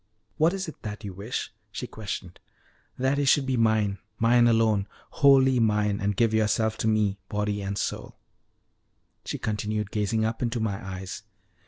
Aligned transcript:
"What 0.37 0.53
is 0.53 0.67
it 0.67 0.81
that 0.81 1.03
you 1.03 1.13
wish?" 1.13 1.53
she 1.71 1.85
questioned. 1.85 2.39
"That 2.97 3.19
you 3.19 3.25
should 3.25 3.45
be 3.45 3.55
mine 3.55 3.99
mine 4.17 4.47
alone, 4.47 4.87
wholly 5.11 5.59
mine 5.59 5.99
and 6.01 6.15
give 6.15 6.33
yourself 6.33 6.75
to 6.79 6.87
me, 6.87 7.19
body 7.29 7.61
and 7.61 7.77
soul." 7.77 8.15
She 9.25 9.37
continued 9.37 9.91
gazing 9.91 10.25
up 10.25 10.41
into 10.41 10.59
my 10.59 10.83
eyes. 10.83 11.21